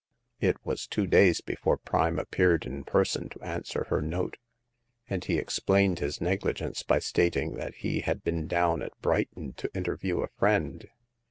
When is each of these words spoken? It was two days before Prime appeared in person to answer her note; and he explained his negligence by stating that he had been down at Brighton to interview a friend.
It 0.39 0.57
was 0.65 0.87
two 0.87 1.05
days 1.05 1.41
before 1.41 1.77
Prime 1.77 2.17
appeared 2.17 2.65
in 2.65 2.83
person 2.83 3.29
to 3.29 3.41
answer 3.43 3.83
her 3.89 4.01
note; 4.01 4.37
and 5.07 5.23
he 5.23 5.37
explained 5.37 5.99
his 5.99 6.19
negligence 6.19 6.81
by 6.81 6.97
stating 6.97 7.53
that 7.57 7.75
he 7.75 7.99
had 7.99 8.23
been 8.23 8.47
down 8.47 8.81
at 8.81 8.99
Brighton 8.99 9.53
to 9.57 9.69
interview 9.75 10.21
a 10.21 10.27
friend. 10.39 10.87